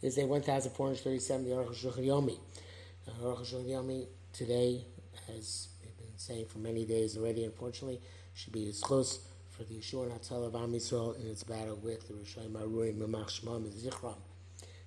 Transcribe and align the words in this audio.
is 0.00 0.14
day 0.14 0.24
1437, 0.24 1.44
the 1.44 1.50
Aruch 1.50 1.74
Shulchan 1.74 2.06
Yomi. 2.06 2.38
Aruch 3.20 3.52
Shulchan 3.52 3.68
Yomi 3.68 4.06
today, 4.32 4.84
as 5.36 5.68
we've 5.82 5.96
been 5.96 6.16
saying 6.16 6.46
for 6.46 6.58
many 6.58 6.84
days 6.84 7.16
already, 7.16 7.44
unfortunately, 7.44 8.00
should 8.34 8.52
be 8.52 8.68
as 8.68 8.80
close 8.80 9.26
for 9.50 9.64
the 9.64 9.74
Yeshua 9.74 10.04
and 10.04 10.12
Hatzel 10.12 10.46
of 10.46 10.54
Am 10.54 10.72
Yisrael 10.72 11.20
in 11.20 11.26
its 11.26 11.42
battle 11.42 11.76
with 11.82 12.06
the 12.06 12.14
Rishayim 12.14 12.52
Arurim, 12.52 12.98
Ramach 12.98 13.28
Shemam, 13.28 13.64
and 13.64 13.72
Zichram. 13.72 14.14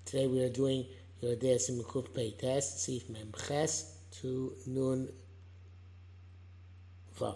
Today 0.06 0.28
we 0.28 0.42
are 0.44 0.50
doing 0.50 0.86
Yodeh 1.22 1.58
Simukuf 1.58 2.14
Pei 2.14 2.32
Test, 2.32 2.80
Sif 2.80 3.10
Mem 3.10 3.34
Ches 3.48 3.98
to 4.22 4.54
Nun 4.66 5.10
Vav. 7.20 7.36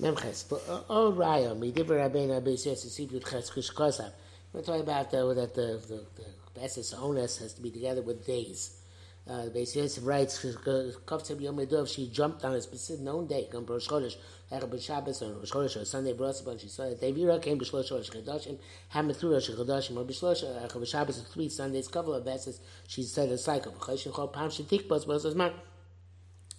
Memches. 0.00 0.46
Oh, 0.88 1.12
Raya, 1.12 1.58
mi 1.58 1.72
diver 1.72 1.96
Rabbeinu 1.96 2.30
Rabbi 2.30 2.56
says 2.56 2.90
see 2.90 3.04
with 3.04 3.28
Ches 3.28 3.50
Kish 3.50 3.70
Kosav. 3.70 4.12
We're 4.50 4.62
talking 4.62 4.80
about 4.80 5.12
uh, 5.12 5.34
that 5.34 5.54
the, 5.54 5.78
the, 5.86 6.06
the 6.54 6.62
Esses 6.62 6.94
onus 6.94 7.36
has 7.38 7.52
to 7.52 7.60
be 7.60 7.70
together 7.70 8.00
with 8.00 8.26
days. 8.26 8.80
Uh, 9.28 9.50
Beis 9.54 9.76
Yosef 9.76 10.04
writes, 10.06 10.42
Kovtzev 10.42 11.40
Yom 11.42 11.58
Edov, 11.58 11.86
she 11.86 12.08
jumped 12.08 12.44
on 12.44 12.54
a 12.54 12.60
specific 12.62 13.04
known 13.04 13.26
day, 13.26 13.48
on 13.54 13.66
Rosh 13.66 13.86
Chodesh, 13.86 14.16
Erev 14.50 14.82
Shabbos, 14.82 15.22
or 15.22 15.34
Rosh 15.34 15.50
Chodesh, 15.50 15.80
or 15.80 15.84
Sunday, 15.84 16.14
Brosabon, 16.14 16.58
she 16.58 16.68
saw 16.68 16.88
that 16.88 17.00
Devira 17.00 17.40
came 17.40 17.58
B'shlosh 17.58 17.90
Rosh 17.90 18.10
Chodashim, 18.10 18.58
Hamed 18.88 19.14
through 19.14 19.34
Rosh 19.34 19.50
Chodashim, 19.50 19.98
or 19.98 20.04
B'shlosh, 20.04 20.42
Erev 20.42 20.86
Shabbos, 20.88 21.20
three 21.32 21.50
Sundays, 21.50 21.86
couple 21.86 22.14
of 22.14 22.26
Esses, 22.26 22.60
she 22.88 23.02
said 23.02 23.28
a 23.28 23.36
cycle. 23.38 23.72
Choshin 23.72 24.12
Chol 24.12 24.32
Pam 24.32 24.48
Shetik 24.48 24.88
Bos 24.88 25.04
Bos 25.04 25.26
Azman. 25.26 25.52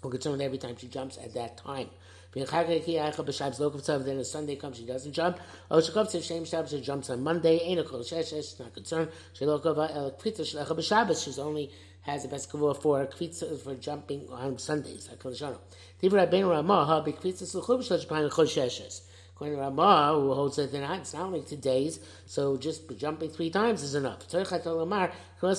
We're 0.04 0.12
concerned 0.12 0.42
every 0.42 0.60
time 0.60 0.78
she 0.78 0.88
jumps 0.88 1.18
at 1.18 1.34
that 1.34 1.58
time. 1.58 1.90
Then 2.34 2.44
a 2.44 4.24
Sunday 4.24 4.56
comes, 4.56 4.78
she 4.78 4.86
doesn't 4.86 5.12
jump. 5.12 5.40
Oh, 5.70 5.82
she 5.82 5.92
comes 5.92 6.12
to 6.14 6.22
Shem 6.22 6.46
Shabbos, 6.46 6.70
she 6.72 6.80
jumps 6.80 7.10
on 7.10 7.22
Monday. 7.22 7.60
Ain't 7.60 7.82
a 7.82 7.84
kol 7.84 8.04
she's 8.04 8.56
not 8.58 8.74
concerned. 8.74 9.10
She. 9.34 9.46
She's 9.46 11.40
only 11.40 11.72
has 12.04 12.26
a 12.26 12.28
best 12.30 12.50
kavua 12.52 12.82
for 12.82 13.06
kvitza 13.06 13.60
for 13.62 13.76
jumping 13.76 14.30
on 14.32 14.58
Sundays. 14.58 15.10
Kol 15.20 15.34
shana. 15.34 15.58
Divrei 16.02 16.32
ben 16.32 16.46
Ramah 16.46 16.86
ha 16.86 17.04
b'kvitza 17.04 17.44
sluchub 17.44 17.80
shlecha 17.80 18.08
b'Shabbos 18.08 18.32
kol 18.32 18.46
sheshes. 18.46 19.02
To 19.38 19.58
Ramah, 19.58 20.14
who 20.14 20.34
holds 20.36 20.58
that 20.58 20.72
they're 20.72 20.82
not, 20.82 21.00
it's 21.00 21.16
not 21.16 21.24
only 21.24 21.42
two 21.42 21.56
days, 21.56 22.00
so 22.28 22.58
just 22.58 22.84
jumping 23.00 23.32
three 23.32 23.50
times 23.50 23.82
is 23.82 23.96
enough. 23.96 24.28
You 24.32 24.38
have 24.38 24.50
to 24.50 25.56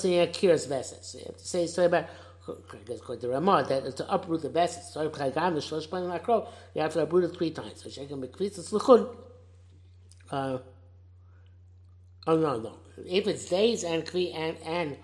say, 1.37 1.67
say 1.67 1.85
about 1.85 2.07
according 2.49 3.21
to 3.21 3.29
Ramah, 3.29 3.67
that 3.69 3.97
to 3.97 4.13
uproot 4.13 4.43
the 4.43 4.49
vessels, 4.49 4.93
so 4.93 5.03
the 5.05 5.11
you 6.75 6.83
have 6.83 6.93
to 6.95 7.03
uproot 7.03 7.25
it 7.25 7.37
three 7.37 7.51
times. 7.51 7.83
So 7.83 7.89
Shekem 7.89 8.25
Bekvitzas 8.25 8.73
L'chud, 8.73 9.17
uh, 10.31 10.59
oh 12.27 12.37
no, 12.37 12.59
no. 12.59 12.79
If 13.07 13.27
it's 13.27 13.47
days 13.47 13.85
and 13.85 14.05
kvi 14.05 14.35
and 14.35 14.57
and 14.65 14.97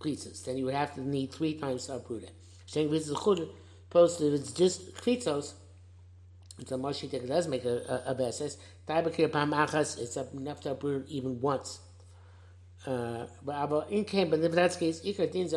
kvitzas, 0.00 0.44
then 0.44 0.56
you 0.56 0.64
would 0.66 0.74
have 0.74 0.94
to 0.94 1.00
need 1.00 1.32
three 1.32 1.54
times 1.54 1.86
to 1.86 1.96
uproot 1.96 2.22
it. 2.22 2.32
Shekem 2.66 2.90
Bekvitzas 2.90 3.10
L'chud, 3.10 3.48
opposed 3.90 4.20
if 4.22 4.32
it's 4.32 4.52
just 4.52 4.94
kvitzos, 4.94 5.54
it's 6.58 6.72
a 6.72 6.76
Moshe 6.76 7.10
does 7.26 7.48
make 7.48 7.64
a, 7.64 8.02
a, 8.06 8.12
a 8.12 8.14
Achas, 9.50 9.98
it's 9.98 10.16
enough 10.16 10.60
to 10.60 10.72
uproot 10.72 11.08
even 11.08 11.40
once. 11.40 11.80
Uh, 12.86 13.26
but 13.44 13.90
in 13.90 14.04
in 14.04 14.52
that 14.52 14.76
case, 14.78 15.00
ikar 15.02 15.30
din 15.30 15.42
in 15.42 15.48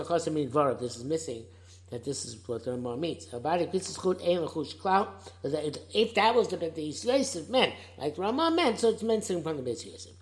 dvarav. 0.50 0.80
This 0.80 0.98
is 0.98 1.04
missing. 1.04 1.46
That 1.90 2.04
this 2.04 2.26
is 2.26 2.38
what 2.48 2.64
the 2.66 2.72
Ramah 2.72 2.98
means. 2.98 3.28
If 3.32 3.44
that 6.16 6.36
was 6.36 6.48
the 6.48 6.58
the 6.58 6.90
Yisrael 6.90 7.50
meant, 7.50 7.74
like 7.98 8.18
Ramah 8.18 8.52
meant, 8.52 8.80
so 8.80 8.90
it's 8.90 9.04
mentioned 9.04 9.44
from 9.44 9.58
the 9.58 9.64
Beis 9.64 9.86
Yosef. 9.86 10.14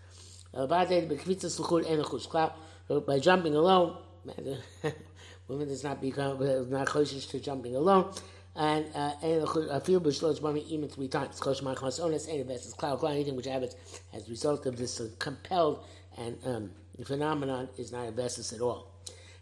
By 3.05 3.19
jumping 3.19 3.55
alone, 3.55 3.97
women 5.47 5.67
does 5.67 5.83
not 5.83 6.01
become 6.01 6.69
not 6.69 6.87
choshish 6.87 7.29
to 7.29 7.39
jumping 7.39 7.75
alone. 7.75 8.13
And 8.53 8.85
I 8.93 9.79
feel 9.79 10.01
b'shlosh 10.01 10.41
b'mi 10.41 10.67
even 10.67 10.89
three 10.89 11.07
times. 11.07 11.39
Ma'achmas 11.39 12.01
ones 12.03 12.27
ain't 12.27 12.45
the 12.45 12.53
best. 12.53 12.65
It's 12.65 12.73
cloud, 12.73 13.01
anything 13.05 13.37
which 13.37 13.45
happens 13.45 13.75
as 14.13 14.27
a 14.27 14.29
result 14.29 14.65
of 14.65 14.75
this 14.75 14.99
uh, 14.99 15.07
compelled 15.19 15.85
and 16.17 16.37
um, 16.45 16.71
the 17.01 17.07
phenomenon 17.07 17.67
is 17.79 17.91
not 17.91 18.07
a 18.07 18.11
basis 18.11 18.53
at 18.53 18.61
all. 18.61 18.85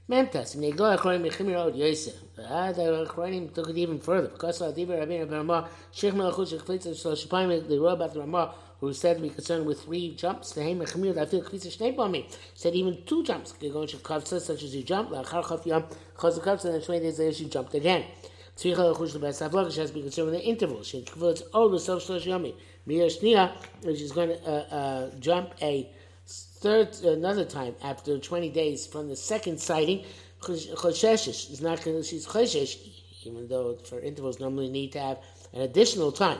Chimir 0.09 1.57
Od 1.57 1.75
Yosef, 1.75 2.15
the 2.37 3.51
took 3.53 3.69
it 3.69 3.77
even 3.77 3.99
further. 3.99 4.29
Because 4.29 4.61
of 4.61 4.73
Diva 4.73 4.93
Rabbeinu 4.93 5.29
Ben 5.29 5.39
Ramah, 5.39 5.67
Sheikh 5.91 6.13
about 6.13 8.13
the 8.13 8.19
Ramah, 8.21 8.55
who 8.79 8.93
said 8.93 9.17
to 9.17 9.21
be 9.21 9.29
concerned 9.29 9.65
with 9.65 9.81
three 9.81 10.15
jumps. 10.15 10.53
The 10.53 10.63
Haim 10.63 10.79
Chimir, 10.79 11.17
I 11.17 11.25
feel 11.25 11.43
Chalitza 11.43 11.77
Shnei 11.77 11.93
Bami, 11.93 12.33
said 12.53 12.75
even 12.75 13.03
two 13.05 13.25
jumps 13.25 13.53
into 13.61 13.97
Kavtza, 13.97 14.39
such 14.39 14.63
as 14.63 14.73
you 14.73 14.83
jump, 14.83 15.11
like 15.11 15.29
Char 15.29 15.43
Chaf 15.43 15.65
Yom, 15.65 15.83
Chaz 16.17 16.39
Kavtza, 16.39 16.65
and 16.65 16.75
then 16.75 16.81
20 16.81 16.99
days 17.01 17.19
later 17.19 17.33
she 17.33 17.49
jumped 17.49 17.73
again. 17.73 18.05
Tzvicha 18.55 18.95
Lachush 18.95 19.19
Lebes 19.19 19.49
Havlog, 19.49 19.73
she 19.73 19.81
has 19.81 19.89
to 19.89 19.95
be 19.95 20.01
concerned 20.01 20.31
with 20.31 20.39
the 20.39 20.45
interval. 20.45 20.81
She 20.81 21.01
converts 21.01 21.41
all 21.53 21.67
the 21.67 21.79
self 21.79 22.07
Shlosh 22.07 22.25
Yomi. 22.25 22.55
Mia 22.85 23.07
Shnia, 23.07 23.51
she's 23.83 24.13
going 24.13 24.29
to 24.29 24.49
uh, 24.49 24.73
uh, 24.73 25.09
jump 25.19 25.53
a 25.61 25.91
third 26.61 26.95
another 27.03 27.45
time 27.45 27.75
after 27.83 28.17
20 28.17 28.49
days 28.49 28.85
from 28.85 29.07
the 29.07 29.15
second 29.15 29.59
sighting 29.59 30.05
choshesh 30.41 31.51
is 31.51 31.61
not 31.61 31.83
going 31.83 31.97
to 31.97 32.03
she's 32.03 32.25
choshesh 32.27 32.77
even 33.25 33.47
though 33.47 33.75
for 33.75 33.99
intervals 33.99 34.39
normally 34.39 34.69
need 34.69 34.91
to 34.93 34.99
have 34.99 35.19
an 35.53 35.61
additional 35.61 36.11
time. 36.11 36.39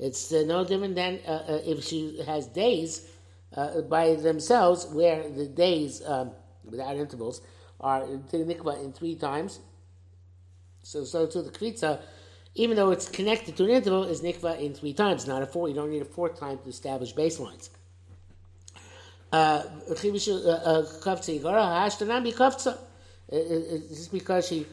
It's 0.00 0.32
uh, 0.32 0.44
no 0.46 0.64
different 0.64 0.94
than 0.94 1.18
uh, 1.26 1.30
uh, 1.30 1.60
if 1.64 1.84
she 1.84 2.22
has 2.24 2.46
days 2.46 3.08
uh, 3.56 3.80
by 3.82 4.14
themselves 4.14 4.86
where 4.86 5.28
the 5.28 5.46
days 5.46 6.02
um, 6.06 6.30
without 6.64 6.96
intervals 6.96 7.40
are 7.80 8.04
in 8.04 8.92
three 8.92 9.16
times. 9.16 9.60
So 10.82 11.04
so 11.04 11.26
to 11.26 11.42
the 11.42 11.50
kvitza 11.50 12.00
even 12.54 12.76
though 12.76 12.90
it's 12.90 13.08
connected 13.08 13.56
to 13.56 13.64
an 13.64 13.70
interval, 13.70 14.04
is 14.04 14.20
nikva 14.20 14.60
in 14.60 14.74
three 14.74 14.92
times, 14.92 15.26
not 15.26 15.42
a 15.42 15.46
four. 15.46 15.68
You 15.68 15.74
don't 15.74 15.90
need 15.90 16.02
a 16.02 16.06
fourth 16.06 16.38
time 16.38 16.58
to 16.58 16.68
establish 16.68 17.14
baselines. 17.14 17.70
Uh, 19.30 19.62
just 23.88 24.10
because 24.12 24.48
she 24.48 24.66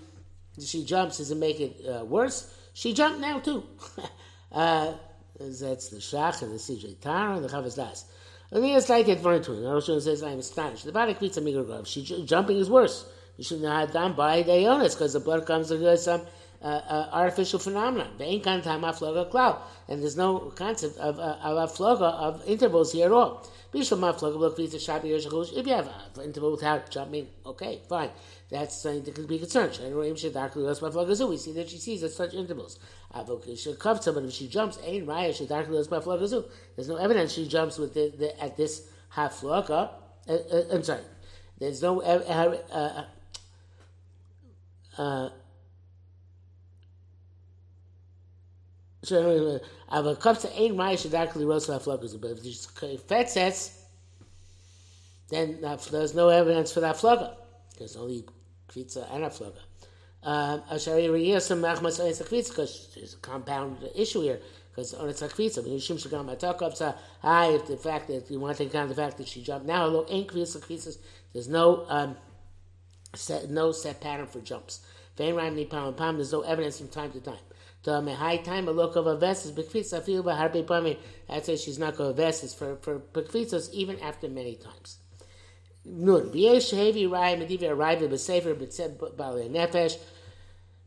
she 0.59 0.85
jumps 0.85 1.17
doesn't 1.17 1.39
make 1.39 1.59
it 1.59 1.81
uh, 1.85 2.05
worse. 2.05 2.53
She 2.73 2.93
jumped 2.93 3.19
now 3.19 3.39
too. 3.39 3.63
uh, 4.51 4.93
that's 5.39 5.89
the 5.89 5.97
shach 5.97 6.41
and 6.41 6.53
the 6.53 6.57
CJ 6.57 7.01
Tar 7.01 7.33
and 7.33 7.43
the 7.43 7.49
Chavas 7.49 7.75
Das. 7.75 8.05
And 8.51 8.63
then 8.63 8.77
it's 8.77 8.89
like 8.89 9.07
it 9.07 9.21
to 9.21 9.31
him. 9.31 9.63
Rosh 9.63 9.87
says, 9.87 10.23
I'm 10.23 10.39
astonished. 10.39 10.85
The 10.85 10.91
Barak 10.91 11.19
Kvitza 11.19 11.43
Migrogrov. 11.43 11.87
She 11.87 12.25
jumping 12.25 12.57
is 12.57 12.69
worse. 12.69 13.05
You 13.37 13.43
should 13.43 13.61
not 13.61 13.81
have 13.81 13.91
done 13.91 14.13
by 14.13 14.43
the 14.43 14.59
illness 14.59 14.95
because 14.95 15.13
the 15.13 15.19
blood 15.19 15.45
comes 15.45 15.67
to 15.69 15.97
some 15.97 16.21
uh, 16.61 16.65
uh, 16.65 17.09
artificial 17.11 17.59
phenomenon. 17.59 18.11
And 18.17 20.01
there's 20.01 20.17
no 20.17 20.39
concept 20.55 20.97
of 20.97 21.19
uh, 21.19 21.37
of 21.43 21.81
of 21.81 22.47
intervals 22.47 22.91
here 22.91 23.05
at 23.07 23.11
all. 23.11 23.47
If 23.73 23.91
you 23.91 25.73
have 25.73 25.87
an 26.15 26.23
interval 26.23 26.51
without 26.51 26.89
jumping, 26.89 27.27
okay, 27.45 27.81
fine. 27.89 28.09
That's 28.49 28.77
something 28.77 29.13
to 29.13 29.27
be 29.27 29.37
concerned. 29.37 29.77
We 29.81 30.15
see 30.15 30.29
that 31.53 31.69
she 31.69 31.77
sees 31.77 32.03
at 32.03 32.11
such 32.11 32.33
intervals. 32.33 32.79
But 33.13 33.29
if 33.47 33.59
she 33.59 34.47
jumps, 34.47 34.77
there's 34.77 35.27
no 36.87 36.95
evidence 36.95 37.33
she 37.33 37.47
jumps 37.47 37.77
with 37.77 37.93
the, 37.93 38.13
the, 38.17 38.41
at 38.41 38.55
this 38.55 38.87
half 39.09 39.41
floga. 39.41 39.89
Uh, 40.27 40.33
uh, 40.33 40.63
I'm 40.71 40.83
sorry. 40.83 41.01
There's 41.59 41.81
no 41.81 42.01
uh, 44.97 45.29
So, 49.05 49.59
aber 49.87 50.15
kommt 50.15 50.41
zu 50.41 50.49
ein 50.55 50.75
Mai, 50.75 50.95
she 50.95 51.09
darkly 51.09 51.45
rose 51.45 51.67
for 51.67 51.79
floggers. 51.79 52.19
But 52.19 52.31
if 52.31 52.41
there's 52.41 52.67
fetzes, 53.07 53.77
then 55.29 55.61
there's 55.91 56.15
no 56.15 56.29
evidence 56.29 56.71
for 56.71 56.79
that 56.79 56.97
flogger. 56.97 57.35
There's 57.77 57.95
only 57.95 58.25
kvitza 58.67 59.05
and 59.13 59.25
a. 59.25 59.27
Um, 60.27 60.61
Ashari 60.71 61.07
Riyasam 61.07 61.59
Machmas 61.59 61.99
Onis 61.99 62.19
Kvitza, 62.23 62.49
because 62.49 62.89
there's 62.95 63.13
a 63.13 63.17
compound 63.17 63.77
issue 63.93 64.21
here, 64.21 64.39
because 64.71 64.95
Onis 64.95 65.21
Kvitza, 65.21 65.63
when 65.63 65.73
Yishim 65.73 66.01
Shagam 66.01 66.35
Atakov, 66.35 66.95
hi, 67.21 67.47
if 67.49 67.67
the 67.67 67.77
fact 67.77 68.07
that 68.07 68.31
you 68.31 68.39
want 68.39 68.57
to 68.57 68.63
take 68.63 68.73
account 68.73 68.89
the 68.89 68.95
fact 68.95 69.17
that 69.17 69.27
she 69.27 69.43
jumped 69.43 69.67
now, 69.67 69.83
although 69.83 70.07
ain't 70.09 70.29
Kvitza 70.29 70.65
Kvitzas, 70.65 70.97
there's 71.31 71.47
no, 71.47 71.85
um, 71.89 72.17
set, 73.13 73.51
no 73.51 73.71
set 73.71 74.01
pattern 74.01 74.25
for 74.25 74.39
jumps. 74.39 74.79
Vein 75.15 75.35
Ram 75.35 75.55
Nipam 75.55 75.95
Pam, 75.95 76.15
there's 76.15 76.31
no 76.31 76.41
evidence 76.41 76.79
from 76.79 76.87
time 76.87 77.11
to 77.11 77.19
time 77.19 77.37
That's 77.85 78.01
why 81.47 81.55
she's 81.55 81.77
not 81.79 81.95
going 81.95 82.15
vesses 82.15 82.53
for 82.55 82.75
for 82.77 82.99
bekvitzas 82.99 83.71
even 83.71 83.99
after 83.99 84.27
many 84.27 84.55
times. 84.55 84.97
Nun, 85.85 86.31
v'yesh 86.31 86.75
heavy 86.75 87.05
raya 87.05 87.37
medivi 87.37 87.69
arrival 87.69 88.07
b'sefer 88.07 88.55
b'tzeb 88.55 88.97
b'alei 88.97 89.51
nefesh. 89.51 89.97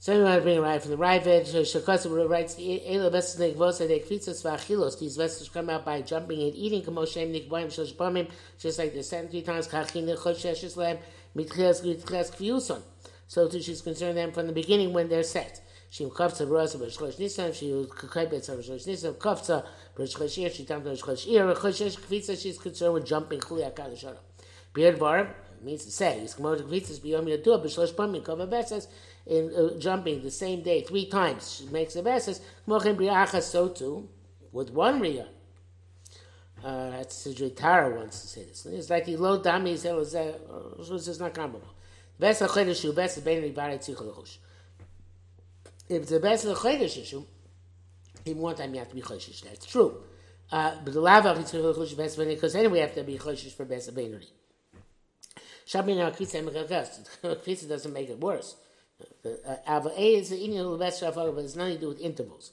So 0.01 0.17
you 0.17 0.23
want 0.23 0.37
to 0.37 0.43
bring 0.43 0.59
a 0.59 0.61
raya 0.61 0.81
from 0.81 0.93
the 0.93 0.97
Ravid. 0.97 1.47
Shakasa 1.47 2.29
writes 2.29 2.55
Ela 2.57 3.11
Vesas 3.11 3.39
Nekvos 3.39 3.81
and 3.81 3.91
Ekvitzas 3.91 4.45
Vachilos. 4.45 4.99
These 4.99 5.17
vessels 5.17 5.49
come 5.49 5.69
out 5.71 5.85
by 5.85 6.03
jumping 6.03 6.41
and 6.41 6.55
eating. 6.55 6.83
Kamoshem 6.83 7.33
Nikboim 7.35 7.67
Shosh 7.67 7.95
Pomim. 7.95 8.29
Just 8.61 8.79
like 8.79 8.95
the 8.95 9.03
seven 9.03 9.29
three 9.29 9.43
times 9.43 9.67
Kachin 9.67 10.05
Nechoshesh 10.05 10.63
Islam 10.63 10.99
Mitchias 11.37 11.83
Gitchias 11.83 12.31
Kviuson. 12.33 12.81
So 13.27 13.49
too 13.49 13.61
she's 13.61 13.83
concerned 13.83 14.17
them 14.17 14.31
from 14.31 14.47
the 14.47 14.53
beginning 14.53 14.93
when 14.93 15.09
they're 15.09 15.25
set. 15.25 15.61
She 15.91 16.05
kafza 16.05 16.49
rosa 16.49 16.79
b'shchosh 16.79 17.19
nisan. 17.19 17.53
She 17.53 17.67
kakaybet 17.71 18.49
b'shchosh 18.49 18.87
nisan. 18.87 19.15
Kafza 19.15 19.65
b'shchosh 19.97 20.39
ir. 20.45 20.51
She 20.51 20.65
tam 20.65 20.83
b'shchosh 20.83 21.27
ir. 21.27 21.45
B'shchosh 21.55 21.99
kvitza. 22.01 22.41
She's 22.41 22.59
concerned 22.59 22.95
with 22.95 23.07
jumping 23.07 23.41
chuli 23.41 23.71
akal 23.71 23.93
shara. 23.93 24.19
Beard 24.73 24.99
bar 24.99 25.35
means 25.63 25.85
to 25.85 25.91
say. 25.91 26.21
He's 26.21 26.35
kamo 26.35 26.57
kvitzas 26.57 27.01
b'yom 27.01 27.27
yadua 27.27 27.65
b'shchosh 27.65 27.95
pomim 27.95 28.25
kava 28.25 28.47
besas 28.47 28.87
in 29.27 29.53
uh, 29.55 29.79
jumping 29.79 30.23
the 30.23 30.31
same 30.31 30.63
day 30.63 30.83
three 30.83 31.07
times. 31.07 31.59
She 31.59 31.67
makes 31.67 31.97
a 31.97 32.03
veses. 32.03 32.41
Kmochem 32.67 32.97
briachas 32.97 33.43
so 33.43 33.69
too 33.69 34.09
with 34.53 34.71
one 34.71 35.01
riyah. 35.01 35.29
Uh, 36.65 36.91
that's 36.91 37.23
the 37.23 37.51
Tara 37.51 37.95
wants 37.95 38.21
to 38.21 38.27
say 38.27 38.43
this. 38.43 38.67
It's 38.67 38.91
like 38.91 39.05
the 39.05 39.17
low 39.17 39.41
dami 39.41 39.75
is 39.75 41.21
not 41.21 41.33
comparable. 41.33 41.69
Best 42.19 42.43
chodesh 42.43 42.71
issue, 42.71 42.93
best 42.93 43.25
bein 43.25 43.43
rivarei 43.43 43.79
tzichol 43.79 44.39
If 45.89 46.03
it's 46.03 46.11
the 46.11 46.21
best 46.21 46.45
of 46.45 46.59
chodesh 46.59 47.01
issue, 47.01 47.25
in 48.25 48.39
one 48.39 48.55
time 48.57 48.73
you 48.75 48.79
have 48.79 48.89
to 48.89 48.95
be 48.95 49.03
choshish. 49.03 49.43
That's 49.43 49.67
true. 49.67 50.03
Uh, 50.51 50.77
but 50.85 50.95
the 50.95 51.01
lava 51.01 51.35
tzichol 51.35 51.75
chush 51.77 51.97
best 51.97 52.19
bein 52.19 52.29
because 52.29 52.55
anyway 52.55 52.79
you 52.79 52.85
have 52.87 52.95
to 52.95 53.03
be 53.05 53.19
choshish 53.19 53.53
for 53.53 53.65
best 53.65 53.89
of 53.89 53.95
bein. 53.95 54.21
Shabin 55.67 56.01
al 56.01 56.13
kitza 56.13 57.69
doesn't 57.69 57.93
make 57.93 58.09
it 58.09 58.19
worse. 58.21 58.57
Ava 59.25 59.93
A 59.97 60.15
is 60.17 60.31
the 60.31 60.39
Indian 60.39 60.65
of 60.65 60.73
the 60.73 60.79
best 60.79 61.01
but 61.01 61.39
it's 61.39 61.55
nothing 61.57 61.75
to 61.75 61.81
do 61.81 61.89
with 61.89 62.01
intervals. 62.01 62.53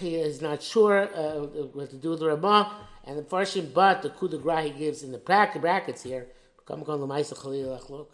He 0.00 0.16
is 0.16 0.42
not 0.42 0.62
sure 0.62 1.08
uh, 1.14 1.46
what 1.72 1.90
to 1.90 1.96
do 1.96 2.10
with 2.10 2.18
the 2.18 2.26
Ramah, 2.26 2.88
and 3.04 3.18
the 3.18 3.22
Farshim, 3.22 3.72
but 3.72 4.02
the 4.02 4.38
grace 4.38 4.72
he 4.72 4.78
gives 4.78 5.02
in 5.02 5.12
the 5.12 5.18
brackets 5.18 6.02
here, 6.02 6.26
come 6.66 6.82
on 6.82 7.00
the 7.00 7.06
Maisa 7.06 7.40
Khalil 7.40 7.78
Achlok. 7.78 8.08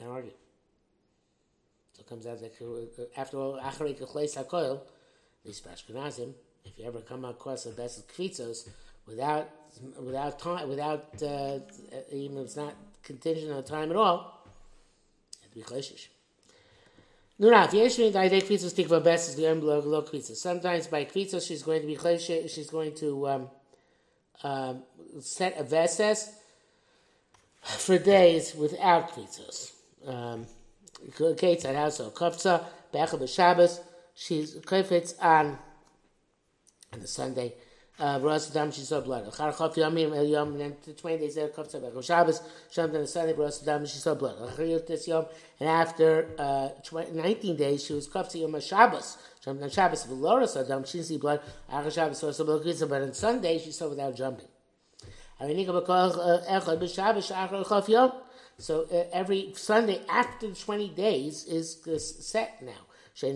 Can't 0.00 0.12
argue. 0.12 0.30
So 1.92 2.00
it 2.00 2.08
comes 2.08 2.26
out 2.26 2.40
that 2.40 2.52
uh, 2.62 3.20
after 3.20 3.36
all, 3.36 3.60
Acharei 3.62 3.98
Kachleis 4.00 4.34
HaKoil, 4.42 4.80
these 5.44 5.60
Ashkenazim, 5.60 6.32
if 6.64 6.78
you 6.78 6.86
ever 6.86 7.00
come 7.00 7.26
across 7.26 7.66
a 7.66 7.70
best 7.70 8.08
kvitzos 8.08 8.68
without 9.06 9.50
without 10.02 10.38
time, 10.38 10.68
without 10.70 11.22
uh, 11.22 11.58
even 12.12 12.38
if 12.38 12.44
it's 12.44 12.56
not 12.56 12.74
contingent 13.02 13.52
on 13.52 13.62
time 13.62 13.90
at 13.90 13.96
all, 13.96 14.46
to 15.42 15.48
be 15.54 15.62
choshish. 15.62 16.08
Nurav, 17.38 17.68
Yeshua 17.68 18.12
Daidek 18.12 18.44
Kvitzos 18.44 18.74
Tikva 18.74 19.02
Best 19.04 19.30
is 19.30 19.36
the 19.36 19.42
Emblog 19.42 19.84
Lo 19.84 20.02
Kvitzos. 20.02 20.36
Sometimes 20.36 20.86
by 20.86 21.04
Kvitzos 21.04 21.46
she's 21.46 21.62
going 21.62 21.82
to 21.82 21.86
be 21.86 21.96
choshish, 21.96 22.50
she's 22.50 22.70
going 22.70 22.94
to 22.94 23.28
um, 23.28 23.50
um, 24.42 24.82
set 25.20 25.58
a 25.58 25.62
Veses 25.62 26.30
for 27.62 27.98
days 27.98 28.54
without 28.54 29.10
Kvitzos. 29.12 29.72
Um, 30.06 30.46
Kates 31.36 31.64
at 31.64 31.74
house 31.76 32.00
or 32.00 32.10
Kovtza, 32.10 32.64
Becha 32.92 33.18
B'Shabbos, 33.18 33.80
she's 34.14 34.56
Kofitz 34.56 35.14
on, 35.22 35.58
on 36.92 37.00
the 37.00 37.06
Sunday. 37.06 37.54
Ras 38.00 38.50
Dam 38.50 38.72
she 38.72 38.80
saw 38.80 39.00
blood. 39.00 39.30
Char 39.36 39.52
Chaf 39.52 39.74
Yamim 39.74 40.16
El 40.16 40.24
Yom 40.24 40.52
and 40.52 40.60
then 40.60 40.94
twenty 40.96 41.18
days 41.18 41.36
later 41.36 41.60
up 41.60 41.70
Bechol 41.70 42.02
Shabbos. 42.02 42.40
Shem 42.70 42.90
then 42.92 43.02
the 43.02 43.06
Sunday 43.06 43.34
Ras 43.34 43.58
Dam 43.58 43.84
she 43.84 43.98
saw 43.98 44.14
blood. 44.14 44.36
Char 44.56 44.78
this 44.78 45.06
Yom 45.06 45.26
and 45.58 45.68
after 45.68 46.30
uh, 46.38 46.68
19 47.12 47.56
days 47.56 47.84
she 47.84 47.92
was 47.92 48.08
Kafta 48.08 48.40
Yom 48.40 48.58
Shabbos. 48.58 49.18
Shem 49.44 49.60
then 49.60 49.68
Shabbos 49.68 50.06
Veloras 50.06 50.58
Adam 50.58 50.84
she 50.84 51.02
see 51.02 51.18
blood. 51.18 51.42
Achar 51.70 51.92
Shabbos 51.92 52.18
saw 52.20 52.44
blood. 52.44 52.62
But 52.88 53.02
on 53.02 53.12
Sunday 53.12 53.58
she 53.58 53.70
saw 53.70 53.88
without 53.90 54.16
jumping. 54.16 54.46
So 58.60 58.86
uh, 58.92 59.04
every 59.12 59.52
Sunday 59.56 60.02
after 60.08 60.52
20 60.52 60.90
days 60.90 61.44
is, 61.46 61.76
set 62.24 62.62
now. 62.62 62.86
She 63.14 63.32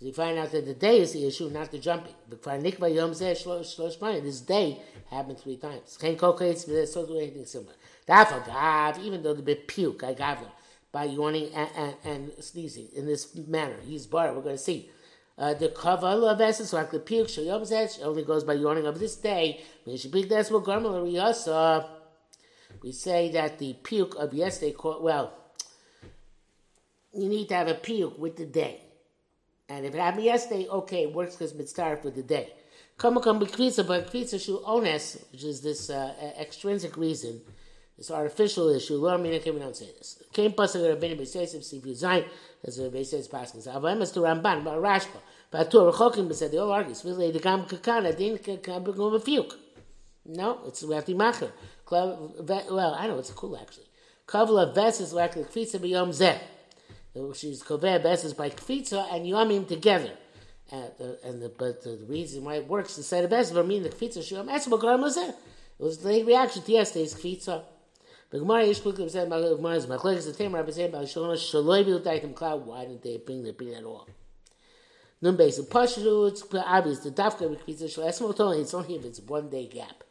you 0.00 0.12
find 0.12 0.38
out 0.38 0.52
that 0.52 0.64
the 0.64 0.74
day 0.74 1.00
is 1.00 1.12
the 1.12 1.26
issue, 1.26 1.50
not 1.50 1.72
the 1.72 1.78
jumping. 1.78 2.14
This 2.30 4.40
day 4.40 4.80
happened 5.10 5.38
three 5.38 5.56
times. 5.56 5.98
Even 9.00 9.22
though 9.22 9.34
the 9.34 9.42
bit 9.42 9.66
puke, 9.66 10.04
I 10.04 10.14
got 10.14 10.40
them 10.40 10.50
by 10.92 11.04
yawning 11.04 11.52
and, 11.52 11.68
and, 11.76 11.94
and, 12.04 12.44
sneezing 12.44 12.88
in 12.94 13.06
this 13.06 13.34
manner. 13.34 13.74
He's 13.84 14.06
bar. 14.06 14.32
We're 14.32 14.42
going 14.42 14.56
to 14.56 14.62
see. 14.62 14.90
Uh, 15.36 15.54
the 15.54 15.68
kavala 15.68 16.32
of 16.32 16.40
essence, 16.40 16.72
like 16.72 16.90
the 16.90 16.98
puke, 16.98 17.28
only 18.02 18.24
goes 18.24 18.44
by 18.44 18.54
yawning 18.54 18.86
of 18.86 18.98
this 18.98 19.16
day. 19.16 19.62
We 22.82 22.92
say 22.92 23.30
that 23.32 23.58
the 23.58 23.74
puke 23.74 24.14
of 24.16 24.32
yesterday, 24.32 24.74
well, 24.82 25.32
you 27.12 27.28
need 27.28 27.48
to 27.48 27.54
have 27.54 27.68
a 27.68 27.74
puke 27.74 28.18
with 28.18 28.36
the 28.36 28.46
day. 28.46 28.80
And 29.68 29.84
if 29.84 29.94
it 29.94 30.00
happened 30.00 30.24
yesterday, 30.24 30.66
okay, 30.68 31.02
it 31.04 31.12
works 31.12 31.34
because 31.36 31.54
mitzvah 31.54 31.98
for 32.00 32.10
the 32.10 32.22
day. 32.22 32.52
Come 32.96 33.20
come 33.20 33.38
but 33.38 33.52
kvitza 33.52 34.44
shu 34.44 34.60
ones, 34.64 35.18
which 35.30 35.44
is 35.44 35.60
this 35.60 35.88
uh, 35.88 36.12
extrinsic 36.40 36.96
reason, 36.96 37.40
this 37.96 38.10
artificial 38.10 38.70
issue. 38.70 38.96
Lo 38.96 39.16
mina 39.18 39.38
we 39.44 39.58
don't 39.60 39.76
say 39.76 39.86
this. 39.96 40.20
Came 40.32 40.52
pasuk 40.52 40.82
rabbeinu 40.82 41.20
b'seisim 41.20 41.60
siv 41.60 41.82
yuzayin, 41.82 42.24
as 42.64 42.80
Rebbe 42.80 43.04
says 43.04 43.28
pasuk. 43.28 43.72
Avayim 43.72 44.00
is 44.02 44.10
to 44.10 44.20
Ramban, 44.20 44.64
but 44.64 44.78
Rashba, 44.82 45.20
but 45.50 45.70
to 45.70 45.76
Rechokim 45.76 46.28
b'said, 46.28 46.50
they 46.50 46.58
all 46.58 46.72
argue. 46.72 46.94
Svizle 46.94 47.32
the 47.32 47.38
gam 47.38 47.66
kakana, 47.66 48.16
din 48.16 48.36
kakana 48.36 48.84
b'gom 48.84 49.20
b'fiuk. 49.20 49.54
No, 50.26 50.58
it's 50.66 50.82
Rati 50.82 51.14
Macher. 51.14 51.52
Well, 51.90 52.96
I 52.98 53.06
know, 53.06 53.18
it's 53.18 53.30
cool 53.30 53.56
actually. 53.56 53.86
Kavla 54.26 54.74
ves 54.74 55.00
is 55.00 55.12
like 55.12 55.34
the 55.34 55.44
kvitza 55.44 55.80
b'yom 55.80 56.08
zeh 56.08 56.38
she's 57.34 57.62
koveh 57.62 58.02
beses 58.02 58.34
by 58.34 58.50
kfitza 58.50 59.12
and 59.12 59.26
yomim 59.26 59.66
together. 59.66 60.12
And, 60.70 60.90
the, 60.98 61.18
and 61.24 61.42
the, 61.42 61.48
but 61.48 61.82
the 61.82 61.98
reason 62.08 62.44
why 62.44 62.56
it 62.56 62.68
works 62.68 62.98
instead 62.98 63.24
of 63.24 63.30
beses, 63.30 63.52
but 63.52 63.66
mean 63.66 63.82
the 63.82 63.88
kfitza 63.88 64.18
shiyom 64.18 64.48
etzba 64.48 64.80
garam 64.80 65.04
it 65.06 65.84
was 65.84 65.98
the 65.98 66.24
reaction 66.24 66.62
to 66.62 66.72
yesterday's 66.72 67.14
kfitza. 67.14 67.62
The 68.30 68.40
Gemara 68.40 68.64
is 68.64 68.80
quickly 68.80 69.08
said 69.08 69.28
about 69.28 69.42
the 69.42 69.56
Gemara's 69.56 69.86
machlekes 69.86 70.26
the 70.26 70.34
Tamer 70.34 70.58
Rabbi 70.58 70.70
said 70.72 70.90
about 70.90 71.08
Shalom 71.08 71.34
Shaloi 71.36 71.82
B'Yotayim 71.82 72.34
Cloud. 72.34 72.66
Why 72.66 72.84
didn't 72.84 73.02
they 73.02 73.16
bring 73.16 73.42
the 73.42 73.52
bring 73.52 73.72
at 73.72 73.84
all? 73.84 74.06
Nun 75.22 75.36
base 75.36 75.58
of 75.58 75.70
Pashtu, 75.70 76.28
it's 76.28 76.44
obvious 76.52 76.98
the 76.98 77.10
Dafka 77.10 77.56
B'Kfitza 77.56 77.90
Shalom 77.90 78.10
Esmol 78.10 78.60
It's 78.60 78.74
only 78.74 78.96
if 78.96 79.04
it's 79.06 79.20
one 79.20 79.48
day 79.48 79.66
gap, 79.66 80.04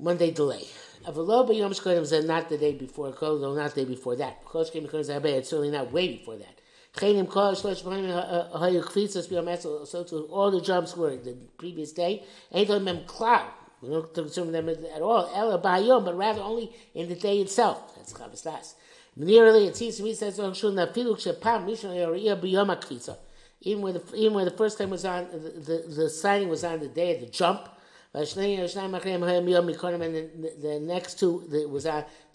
one 0.00 0.16
day 0.16 0.30
delay. 0.30 0.64
Avalo 1.06 1.48
b'yom 1.48 1.70
shkodim 1.70 2.02
is 2.02 2.24
not 2.24 2.48
the 2.48 2.58
day 2.58 2.74
before 2.74 3.12
kol, 3.12 3.38
not 3.54 3.74
the 3.74 3.84
day 3.84 3.88
before 3.88 4.16
that. 4.16 4.44
Chosh 4.44 4.72
kem 4.72 4.82
because 4.82 5.08
it's 5.08 5.48
certainly 5.48 5.70
not 5.70 5.92
way 5.92 6.08
before 6.16 6.36
that. 6.36 6.60
Chenim 6.94 7.28
kol 7.28 7.52
shlosh 7.52 7.82
b'yom 7.82 8.52
hayu 8.52 8.82
chvitzas 8.82 9.86
so 9.86 10.04
to 10.04 10.16
all 10.24 10.50
the 10.50 10.60
jumps 10.60 10.96
were 10.96 11.16
the 11.16 11.36
previous 11.58 11.92
day. 11.92 12.22
Ain't 12.52 12.68
them 12.68 12.84
mem 12.84 13.00
klal. 13.04 13.44
We 13.80 13.90
don't 13.90 14.12
consume 14.12 14.52
them 14.52 14.68
at 14.68 15.00
all. 15.00 15.30
Ela 15.34 15.60
b'yom, 15.60 16.04
but 16.04 16.16
rather 16.16 16.42
only 16.42 16.70
in 16.94 17.08
the 17.08 17.14
day 17.14 17.38
itself. 17.40 17.96
That's 17.96 18.12
chavas 18.12 18.42
das. 18.42 18.74
Nearly, 19.16 19.66
it 19.66 19.76
seems 19.76 19.96
to 19.96 20.02
me 20.02 20.14
says 20.14 20.38
oh, 20.38 20.46
on 20.46 20.54
shul 20.54 20.72
nafiluk 20.72 21.16
shepam 21.18 21.64
mishon 21.64 21.94
yoriyah 21.96 22.40
b'yom 22.40 22.74
hakvitza. 22.74 23.16
Even 23.62 23.82
when 23.82 23.94
the 23.94 24.02
even 24.14 24.34
when 24.34 24.44
the 24.46 24.50
first 24.50 24.78
time 24.78 24.90
was 24.90 25.04
on 25.04 25.28
the, 25.32 25.38
the, 25.38 25.94
the 25.94 26.10
signing 26.10 26.48
was 26.48 26.64
on 26.64 26.80
the 26.80 26.88
day 26.88 27.14
of 27.14 27.20
the 27.20 27.26
jump. 27.26 27.68
The, 28.12 28.30
the 30.60 30.80
next 30.82 31.20
two 31.20 31.44
the, 31.48 31.66
was 31.66 31.84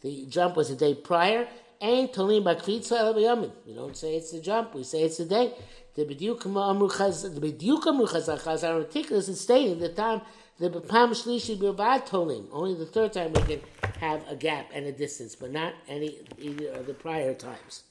the 0.01 0.25
jump 0.27 0.55
was 0.55 0.70
the 0.70 0.75
day 0.75 0.94
prior. 0.94 1.48
And 1.82 2.08
tolim 2.10 2.44
bakvitza 2.44 3.51
We 3.65 3.74
don't 3.74 3.98
say 3.98 4.15
it's 4.15 4.32
the 4.32 4.39
jump. 4.39 4.74
We 4.74 4.84
say 4.84 5.03
it's 5.03 5.17
the 5.17 5.25
day. 5.25 5.53
The 5.96 6.05
b'diuk 6.05 6.46
amru 6.46 6.88
chazar 6.88 8.77
meticulous 8.79 9.27
in 9.27 9.36
stating 9.36 9.79
the 9.79 9.89
time 9.89 10.22
the 10.60 10.70
pam 10.70 11.12
shlishi 11.12 11.58
bilvad 11.58 12.08
tolim. 12.08 12.48
Only 12.53 12.75
the 12.75 12.86
third 12.86 13.12
time 13.12 13.34
we 13.34 13.41
can 13.41 13.60
have 14.00 14.25
a 14.29 14.36
gap 14.38 14.70
and 14.74 14.86
a 14.86 14.94
distance, 14.94 15.36
but 15.36 15.51
not 15.51 15.74
any 15.89 16.20
either 16.38 16.70
of 16.70 16.86
the 16.86 16.94
prior 16.94 17.34
times. 17.34 17.84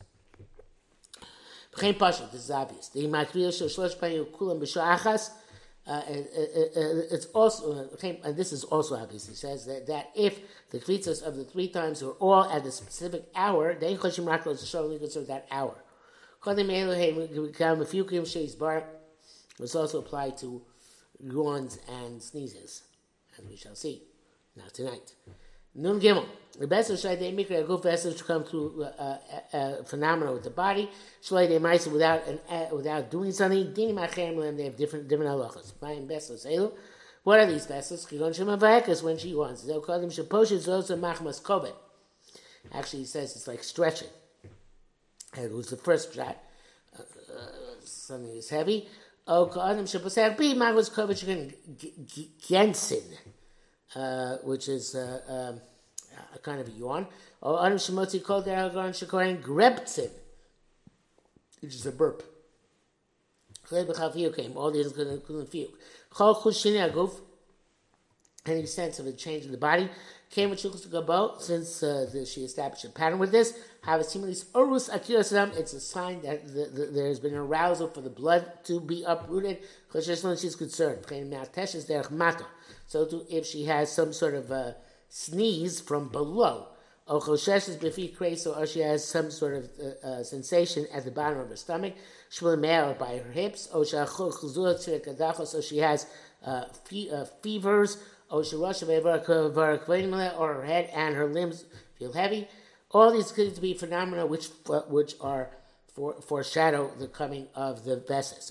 This 1.76 2.34
is 2.34 2.50
obvious. 2.50 2.88
The 2.88 3.02
shel 3.02 3.68
shlosh 3.68 3.96
kulam. 4.32 5.30
Uh, 5.86 5.90
uh, 5.90 5.96
uh, 5.96 7.02
it's 7.10 7.26
also, 7.26 7.88
and 8.02 8.36
this 8.36 8.52
is 8.52 8.64
also 8.64 8.96
obvious, 8.96 9.28
he 9.28 9.34
says 9.34 9.66
that, 9.66 9.86
that 9.86 10.10
if 10.14 10.40
the 10.70 10.78
kvitzas 10.78 11.22
of 11.22 11.36
the 11.36 11.44
three 11.44 11.68
times 11.68 12.02
were 12.02 12.12
all 12.12 12.44
at 12.44 12.64
a 12.64 12.72
specific 12.72 13.24
hour, 13.34 13.74
then 13.74 13.98
Choshim 13.98 14.24
Rakos 14.24 14.74
only 14.74 14.98
considered 14.98 15.28
that 15.28 15.46
hour. 15.50 15.76
Was 19.60 19.74
also 19.76 19.98
applied 19.98 20.36
to 20.38 20.62
yawns 21.20 21.78
and 21.88 22.22
sneezes, 22.22 22.82
as 23.38 23.44
we 23.44 23.56
shall 23.56 23.74
see. 23.74 24.02
Now 24.56 24.64
tonight. 24.72 25.14
Nun 25.74 26.00
Gimel. 26.00 26.26
The 26.58 26.68
best 26.68 26.90
of 26.90 26.98
Shalei 26.98 27.34
Mikra, 27.34 27.62
a 27.62 27.64
good 27.64 27.82
vessel 27.82 28.12
to 28.12 28.24
come 28.24 28.44
through 28.44 28.84
uh, 28.84 29.18
uh, 29.52 29.56
uh, 29.56 29.82
phenomena 29.82 30.32
with 30.32 30.44
the 30.44 30.50
body. 30.50 30.88
Shalei 31.20 31.58
Maisa 31.60 31.90
without 31.90 32.24
an, 32.28 32.38
uh, 32.48 32.66
without 32.72 33.10
doing 33.10 33.32
something. 33.32 33.72
Dini 33.72 33.92
Machem, 33.92 34.56
they 34.56 34.64
have 34.64 34.76
different 34.76 35.08
different 35.08 35.32
halachas. 35.32 35.72
Fine 35.80 36.06
vessels. 36.06 36.46
What 37.24 37.40
are 37.40 37.46
these 37.46 37.66
vessels? 37.66 38.06
Kigon 38.06 38.36
Shema 38.36 38.56
Vahekas 38.56 39.02
when 39.02 39.18
she 39.18 39.34
wants. 39.34 39.62
Them 39.62 39.80
Shaposhit 39.80 40.64
Zosa 40.64 40.96
Machmas 40.96 41.42
Kovet. 41.42 41.72
Actually, 42.72 43.00
he 43.00 43.06
says 43.06 43.34
it's 43.34 43.48
like 43.48 43.64
stretching. 43.64 44.08
It 45.36 45.50
was 45.50 45.70
the 45.70 45.76
first 45.76 46.14
shot. 46.14 46.38
Uh, 46.96 47.02
uh, 47.02 47.46
something 47.82 48.30
is 48.30 48.48
heavy. 48.48 48.88
Adam 49.26 49.86
Shaposar 49.86 50.36
B. 50.38 50.54
Magos 50.54 50.88
Kovet 50.88 51.52
Gensin 52.46 53.02
uh, 53.94 54.36
which 54.42 54.68
is 54.68 54.94
uh, 54.94 55.20
um, 55.28 55.60
a 56.34 56.38
kind 56.38 56.60
of 56.60 56.68
a 56.68 56.72
yawn. 56.72 57.06
Or 57.40 57.64
Adam 57.64 57.78
Shemotzi 57.78 58.22
called 58.22 58.46
the 58.46 58.52
Aragon 58.52 58.92
Shekoren 58.92 59.42
Grebtzin, 59.42 60.10
which 61.60 61.74
is 61.74 61.86
a 61.86 61.92
burp. 61.92 62.22
All 63.70 64.70
these 64.70 64.92
couldn't 64.92 65.50
feel. 65.50 65.68
Chol 66.10 66.36
Chushini 66.36 66.90
Aguf, 66.90 67.20
any 68.46 68.66
sense 68.66 68.98
of 68.98 69.06
a 69.06 69.12
change 69.12 69.44
in 69.44 69.52
the 69.52 69.58
body. 69.58 69.88
Came 70.34 70.50
with 70.50 70.58
Shulchus 70.58 70.88
Gabo, 70.88 71.40
since 71.40 71.80
uh, 71.84 72.24
she 72.26 72.40
established 72.40 72.84
a 72.84 72.88
pattern 72.88 73.20
with 73.20 73.30
this. 73.30 73.56
It's 73.86 74.14
a 75.72 75.80
sign 75.80 76.22
that 76.22 76.48
the, 76.48 76.64
the, 76.74 76.86
there 76.86 77.06
has 77.06 77.20
been 77.20 77.34
an 77.34 77.38
arousal 77.38 77.86
for 77.86 78.00
the 78.00 78.10
blood 78.10 78.44
to 78.64 78.80
be 78.80 79.04
uprooted. 79.06 79.58
She's 79.92 80.56
concerned. 80.56 81.06
So 82.88 83.06
to, 83.06 83.24
if 83.30 83.46
she 83.46 83.66
has 83.66 83.92
some 83.92 84.12
sort 84.12 84.34
of 84.34 84.50
a 84.50 84.74
sneeze 85.08 85.80
from 85.80 86.08
below, 86.08 86.66
or 87.06 87.20
she 87.36 88.80
has 88.80 89.04
some 89.04 89.30
sort 89.30 89.54
of 89.54 89.70
uh, 89.78 89.84
uh, 90.04 90.24
sensation 90.24 90.88
at 90.92 91.04
the 91.04 91.12
bottom 91.12 91.38
of 91.38 91.48
her 91.48 91.54
stomach, 91.54 91.94
by 92.40 93.22
her 93.24 93.30
hips, 93.30 93.68
or 93.72 93.84
she 93.84 93.96
has 95.78 96.06
uh, 96.44 96.64
fe- 96.84 97.10
uh, 97.10 97.24
fevers, 97.40 97.98
or 100.36 100.54
her 100.54 100.64
head 100.64 100.90
and 100.94 101.14
her 101.14 101.26
limbs 101.26 101.64
feel 101.98 102.12
heavy. 102.12 102.48
All 102.90 103.12
these 103.12 103.32
could 103.32 103.60
be 103.60 103.74
phenomena 103.74 104.26
which 104.26 104.48
uh, 104.68 104.80
which 104.82 105.14
are 105.20 105.50
for, 105.94 106.20
foreshadow 106.20 106.90
the 106.98 107.08
coming 107.08 107.46
of 107.54 107.84
the 107.84 107.96
Veses. 107.96 108.50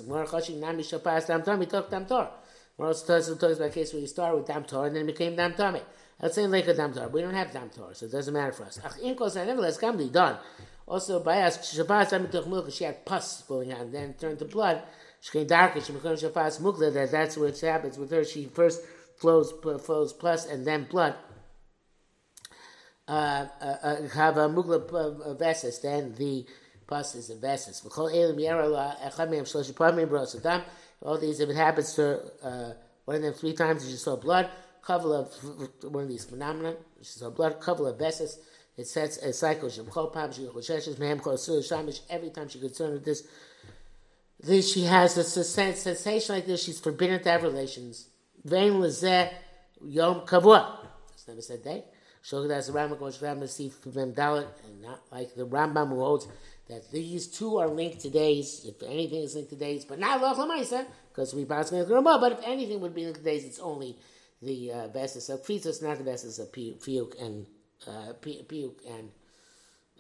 Talks 3.38 3.58
about 3.58 3.62
a 3.62 3.70
case 3.70 3.94
where 3.94 4.02
you 4.02 4.08
start 4.08 4.36
with 4.36 4.46
and 4.84 4.96
then 4.96 5.04
it 5.04 5.08
became 5.08 5.36
Tame. 5.54 5.82
Let's 6.22 6.38
like 6.52 6.68
a. 6.68 7.10
We 7.12 7.22
don't 7.22 7.34
have 7.34 7.52
Dam 7.52 7.70
so 7.72 8.06
it 8.06 8.12
doesn't 8.12 8.34
matter 8.34 8.54
for 8.54 8.64
us. 8.64 8.80
Ach, 8.84 8.94
nevertheless, 9.46 9.78
done. 10.10 10.38
Also, 10.88 11.20
by 11.20 11.42
us, 11.42 11.58
Shabbat, 11.78 12.72
she 12.72 12.84
had 12.84 13.06
pus 13.06 13.42
flowing 13.42 13.72
out 13.72 13.82
then 13.94 14.14
turned 14.14 14.40
to 14.40 14.46
blood. 14.46 14.84
She 15.22 15.32
came 15.32 15.48
darker, 15.48 15.80
she 15.80 15.94
Mukla, 16.60 16.94
that 16.94 17.12
that's 17.12 17.38
what 17.38 17.58
happens 17.60 17.98
with 17.98 18.12
her. 18.12 18.26
She 18.26 18.46
first 18.46 18.82
flows, 19.24 19.54
flows 20.20 20.46
and 20.48 20.68
then 20.68 20.84
blood. 20.92 21.16
Uh, 23.08 23.48
uh, 23.62 23.66
uh, 23.84 24.08
have 24.10 24.38
uh, 24.38 24.50
vesis, 24.50 25.82
then 25.82 26.14
the 26.16 26.46
pus 26.88 27.16
is 27.16 27.30
a 27.30 27.36
vesis. 27.36 27.82
All 31.02 31.18
these, 31.18 31.40
if 31.40 31.50
it 31.50 31.56
happens 31.56 31.94
to 31.94 32.20
uh, 32.44 32.74
one 33.06 33.16
of 33.18 33.22
them 33.24 33.34
three 33.34 33.54
times, 33.54 33.90
she 33.90 33.96
saw 33.96 34.18
blood, 34.18 34.50
cover 34.82 35.16
of 35.16 35.34
one 35.84 36.04
of 36.04 36.10
these 36.10 36.26
phenomena, 36.26 36.76
she 37.00 37.20
saw 37.20 37.30
blood, 37.30 37.62
cover 37.62 37.88
of 37.88 37.98
vesis, 37.98 38.40
it 38.76 38.88
sets 38.88 39.18
a 39.18 39.32
cycle. 39.32 39.70
Every 39.70 39.90
time 42.30 42.50
she's 42.50 42.62
concerned 42.62 42.94
with 42.94 43.06
this, 43.06 43.28
this 44.42 44.74
she 44.74 44.84
has 44.84 45.18
a 45.18 45.24
sensation 45.24 46.36
like 46.36 46.46
this. 46.46 46.64
She's 46.64 46.80
forbidden 46.82 47.24
to 47.24 47.30
have 47.32 47.44
relations. 47.44 48.10
Vein 48.44 48.74
lezeh 48.74 49.30
yom 49.86 50.22
kavua. 50.22 50.78
It's 51.14 51.28
never 51.28 51.42
said 51.42 51.64
day. 51.64 51.84
As 52.24 52.68
the 52.68 52.74
Rambam 52.74 53.00
goes 53.00 53.18
Rambam 53.18 53.50
see 53.50 53.72
them 53.86 54.14
dalit, 54.14 54.48
and 54.66 54.82
not 54.82 55.02
like 55.12 55.36
the 55.36 55.46
Rambam 55.46 55.90
who 55.90 56.00
holds 56.00 56.28
that 56.70 56.90
these 56.92 57.28
two 57.28 57.58
are 57.58 57.68
linked 57.68 58.00
to 58.02 58.10
days. 58.10 58.66
If 58.66 58.82
anything 58.84 59.24
is 59.24 59.36
linked 59.36 59.50
to 59.50 59.58
days, 59.58 59.84
but 59.84 60.00
not 60.00 60.22
Lach 60.22 60.38
Lamaisa, 60.38 60.86
because 61.10 61.34
we 61.34 61.44
pass 61.46 61.70
the 61.70 61.86
Ramah. 61.86 62.20
But 62.22 62.32
if 62.34 62.40
anything 62.46 62.80
would 62.80 62.96
be 62.96 63.04
linked 63.04 63.20
to 63.20 63.26
days, 63.26 63.44
it's 63.44 63.60
only 63.60 63.98
the 64.42 64.72
uh, 64.72 64.88
basis 64.88 65.30
of 65.30 65.44
Kritos, 65.44 65.84
not 65.84 65.98
the 65.98 66.04
basis 66.04 66.40
of 66.40 66.52
Piyuk 66.52 67.22
and 67.22 67.46
uh, 67.88 68.14
Piyuk 68.22 68.76
and 68.90 69.12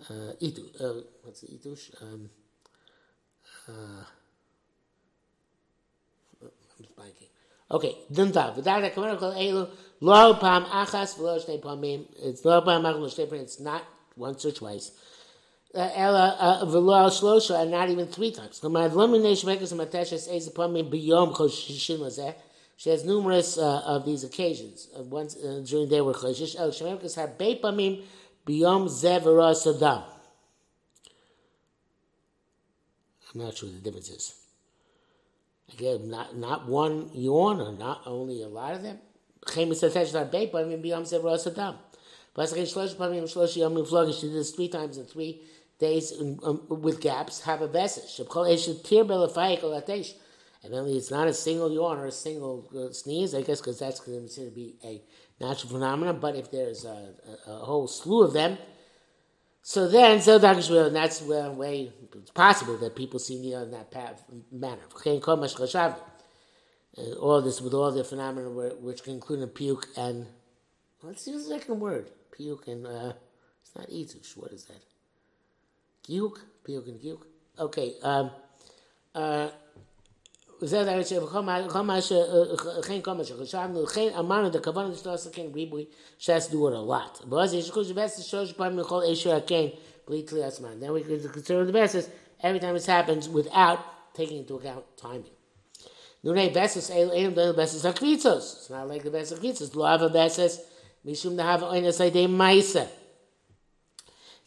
uh, 0.09 0.33
Itu. 0.39 0.63
Uh, 0.79 1.01
what's 1.23 1.41
the 1.41 1.47
Itush? 1.47 2.01
Um, 2.01 2.29
uh, 3.67 4.05
I'm 6.41 6.85
blanking. 6.97 7.29
Okay, 7.73 7.97
Dunta. 8.11 8.55
V'dar 8.55 8.93
HaKamarah 8.93 9.17
Kol 9.17 9.31
Eilu 9.33 9.69
Lo 9.99 10.35
Pam 10.35 10.65
Achas 10.65 11.17
V'lo 11.17 11.43
Shnei 11.43 11.59
Pamim. 11.59 12.05
It's 12.21 12.45
Lo 12.45 12.61
Pam 12.61 12.83
Achas 12.83 13.15
Shnei 13.17 13.33
It's 13.41 13.59
not 13.59 13.83
once 14.15 14.45
or 14.45 14.51
twice. 14.51 14.91
Ella 15.75 16.37
uh, 16.39 16.65
v'lo 16.65 16.95
al 16.95 17.09
shlosha, 17.09 17.59
and 17.59 17.71
not 17.71 17.89
even 17.89 18.05
three 18.05 18.29
times. 18.31 18.59
She 22.77 22.89
has 22.89 23.05
numerous 23.05 23.57
uh, 23.57 23.79
of 23.79 24.05
these 24.05 24.23
occasions. 24.23 24.87
Uh, 24.95 25.01
once 25.01 25.35
uh, 25.35 25.63
during 25.65 25.89
the 25.89 25.95
day 25.95 26.01
were 26.01 26.13
choshish. 26.13 26.55
El 26.59 26.69
shemekas 26.69 27.15
had 27.15 27.39
beipamim 27.39 28.03
biyom 28.45 28.87
zevera 28.87 29.55
sadam. 29.55 30.03
I'm 33.33 33.41
not 33.41 33.57
sure 33.57 33.69
what 33.69 33.83
the 33.83 33.89
difference 33.89 34.09
is. 34.09 34.42
Again, 35.71 36.09
not 36.09 36.35
not 36.35 36.67
one 36.67 37.09
yawn, 37.13 37.61
or 37.61 37.71
not 37.71 38.01
only 38.05 38.41
a 38.41 38.47
lot 38.47 38.73
of 38.73 38.83
them. 38.83 38.99
Chemis 39.45 39.83
atesh 39.83 40.13
had 40.13 40.31
beipamim 40.31 40.83
biyom 40.83 41.03
zevera 41.03 41.37
sadam. 41.37 41.75
But 42.33 42.49
shlosh 42.49 42.95
pamim 42.95 43.23
shlosh 43.23 43.57
yomim 43.57 43.87
flogish. 43.87 44.19
She 44.19 44.27
did 44.27 44.35
this 44.35 44.51
three 44.51 44.67
times 44.67 44.97
in 44.97 45.05
three 45.05 45.41
days 45.79 46.13
um, 46.19 46.61
with 46.69 46.99
gaps 47.01 47.41
have 47.41 47.61
a 47.61 47.67
vessel. 47.67 48.03
And 50.65 50.73
only 50.73 50.97
it's 50.97 51.11
not 51.11 51.27
a 51.27 51.33
single 51.33 51.71
yawn 51.73 51.97
or 51.97 52.05
a 52.05 52.11
single 52.11 52.69
uh, 52.75 52.93
sneeze, 52.93 53.35
I 53.35 53.41
guess, 53.41 53.59
because 53.59 53.79
that's 53.79 53.99
considered 53.99 54.49
to 54.49 54.55
be 54.55 54.75
a 54.83 55.01
natural 55.43 55.73
phenomenon. 55.73 56.19
But 56.19 56.35
if 56.35 56.51
there's 56.51 56.85
a, 56.85 57.13
a, 57.47 57.51
a 57.51 57.65
whole 57.65 57.87
slew 57.87 58.23
of 58.23 58.33
them, 58.33 58.57
so 59.65 59.87
then, 59.87 60.21
so 60.21 60.35
and 60.35 60.95
that's 60.95 61.21
where 61.21 61.49
way 61.49 61.93
it's 62.13 62.31
possible 62.31 62.77
that 62.77 62.97
people 62.97 63.17
see 63.17 63.39
me 63.39 63.53
in 63.53 63.71
that 63.71 63.91
path, 63.91 64.23
manner. 64.51 64.81
Uh, 66.95 67.13
all 67.13 67.41
this 67.41 67.61
with 67.61 67.73
all 67.73 67.89
the 67.91 68.03
phenomena 68.03 68.49
which 68.49 69.03
can 69.03 69.13
include 69.13 69.41
a 69.41 69.47
puke 69.47 69.87
and 69.97 70.27
let's 71.01 71.25
use 71.25 71.47
the 71.47 71.57
second 71.57 71.79
word, 71.79 72.11
puke 72.31 72.67
and 72.67 72.85
uh, 72.85 73.13
it's 73.61 73.73
not 73.75 73.89
itush. 73.89 74.35
What 74.35 74.51
is 74.51 74.65
that? 74.65 74.83
Giuk, 76.07 76.39
puke 76.65 76.87
and 76.87 76.99
Giuk. 76.99 77.21
Okay. 77.57 77.95
Um, 78.03 78.31
uh, 79.15 79.49
זה 80.62 80.84
דרך 80.84 81.06
שכל 81.06 81.40
מה 81.80 82.00
שכן 82.00 83.00
כל 83.02 83.12
מה 83.12 83.24
שחשבנו, 83.24 83.82
לכן 83.82 84.08
אמרנו 84.18 84.48
את 84.48 84.54
הכוונה 84.54 84.88
לשלוש 84.88 85.26
הכן 85.26 85.46
ריבוי 85.54 85.84
שעש 86.18 86.46
do 86.46 86.52
it 86.52 86.54
a 86.54 86.90
lot. 86.90 87.26
ואז 87.30 87.54
יש 87.54 87.70
חוש 87.70 87.92
בבסס 87.92 88.24
שלוש 88.24 88.52
פעמים 88.52 88.78
לכל 88.78 89.02
אישור 89.02 89.32
הכן 89.32 89.66
בלי 90.08 90.22
תלי 90.22 90.44
הזמן. 90.44 90.80
Then 90.80 90.90
we 90.90 91.02
can 91.02 91.32
consider 91.34 91.64
the 91.64 91.72
basis 91.72 92.08
every 92.40 92.60
time 92.60 92.76
it 92.76 92.86
happens 92.86 93.28
without 93.28 93.78
taking 94.14 94.38
into 94.44 94.54
account 94.54 95.02
timing. 95.02 95.38
נוני 96.24 96.48
בסס 96.48 96.90
אין 96.90 97.34
דוין 97.34 97.52
בסס 97.52 97.84
הקריצוס. 97.84 98.66
It's 98.66 98.70
not 98.70 98.90
like 98.90 99.06
the 99.06 99.10
בסס 99.10 99.32
הקריצוס. 99.32 99.74
לא 99.74 99.86
אהבה 99.86 100.08
בסס 100.08 100.60
משום 101.04 101.36
דהבה 101.36 101.74
אינס 101.74 102.00
על 102.00 102.06
ידי 102.06 102.26
מייסה. 102.26 102.84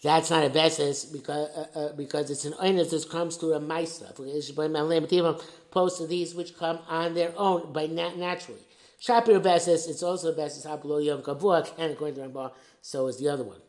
That's 0.07 0.31
not 0.31 0.45
a 0.45 0.51
beses 0.51 1.05
because 1.05 1.49
uh, 1.57 1.67
uh, 1.79 1.93
because 1.95 2.31
it's 2.31 2.45
an 2.45 2.53
oinus 2.53 2.91
that 2.91 3.11
comes 3.11 3.35
through 3.35 3.55
a 3.55 3.61
maisa. 3.61 4.15
Post 5.73 5.99
to 5.99 6.07
these 6.07 6.33
which 6.33 6.57
come 6.57 6.79
on 6.89 7.15
their 7.15 7.33
own 7.37 7.73
by 7.73 7.87
nat- 7.87 8.17
naturally. 8.17 8.61
Shapir 9.05 9.43
beses, 9.43 9.89
it's 9.89 10.05
also 10.05 10.33
a 10.33 10.33
beses 10.33 10.65
haplo 10.65 11.05
yom 11.05 11.23
kavua, 11.23 11.69
and 11.77 11.93
according 11.93 12.15
to 12.17 12.23
Rambam, 12.29 12.53
so 12.81 13.09
is 13.09 13.19
the 13.19 13.29
other 13.29 13.43
one. 13.43 13.61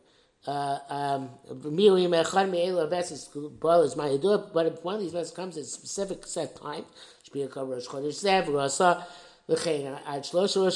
Uh, 0.46 0.78
um, 0.88 1.30
but 1.48 1.66
if 4.66 4.84
one 4.84 4.94
of 4.94 5.00
these 5.00 5.12
beses 5.12 5.32
comes 5.32 5.56
at 5.56 5.64
a 5.64 5.66
specific 5.66 6.24
set 6.24 6.54
time, 6.54 6.84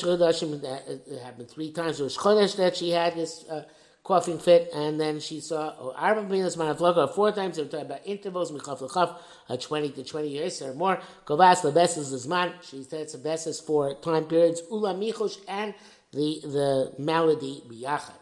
Chodeshim, 0.02 0.64
it 0.64 1.22
happened 1.22 1.48
three 1.48 1.70
times, 1.70 2.00
Rosh 2.00 2.18
Chodesh 2.18 2.56
that 2.56 2.76
she 2.76 2.90
had 2.90 3.14
this, 3.14 3.44
uh, 3.48 3.62
coughing 4.04 4.38
fit, 4.38 4.68
and 4.74 5.00
then 5.00 5.20
she 5.20 5.40
saw 5.40 5.92
Arba 5.96 6.24
Minas 6.24 6.56
Manafloka 6.56 7.14
four 7.14 7.30
times. 7.32 7.56
They 7.56 7.62
were 7.62 7.68
talking 7.68 7.86
about 7.86 8.00
intervals, 8.04 8.50
Michaf 8.50 8.80
Lechaf, 8.80 9.16
uh, 9.48 9.56
20 9.56 9.90
to 9.90 10.04
20 10.04 10.28
years 10.28 10.60
or 10.60 10.74
more. 10.74 11.00
Kovas 11.24 11.62
Lebesis 11.62 12.12
Zman, 12.26 12.52
she 12.62 12.82
said 12.82 13.02
it's 13.02 13.14
a 13.14 13.18
basis 13.18 13.60
for 13.60 13.94
time 13.94 14.24
periods, 14.24 14.62
Ula 14.70 14.94
Michush, 14.94 15.38
and 15.46 15.74
the, 16.12 16.40
the 16.42 16.92
malady 16.98 17.62
Biyachad. 17.68 18.18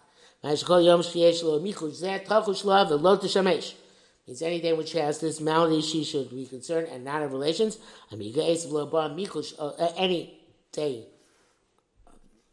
Means 4.27 4.43
any 4.43 4.61
day 4.61 4.73
which 4.73 4.93
has 4.93 5.21
this 5.21 5.41
malady, 5.41 5.81
she 5.83 6.05
should 6.05 6.31
be 6.31 6.47
concerned 6.47 6.89
and 6.91 7.05
not 7.05 7.21
have 7.21 7.33
relations. 7.33 7.79
Uh, 8.13 9.89
any 9.97 10.41
day 10.73 11.07